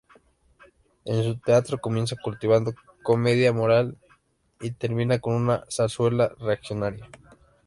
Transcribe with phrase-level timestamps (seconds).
[1.05, 3.99] En su teatro comienza cultivando la comedia moral
[4.59, 7.07] y termina con una zarzuela reaccionaria.